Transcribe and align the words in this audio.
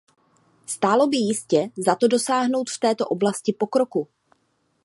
Stálo 0.65 1.07
by 1.07 1.17
jistě 1.17 1.69
za 1.77 1.95
to 1.95 2.07
dosáhnout 2.07 2.69
v 2.69 2.79
této 2.79 3.05
oblasti 3.07 3.53
pokroku. 3.53 4.07